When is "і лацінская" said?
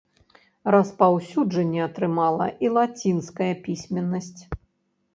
2.67-3.53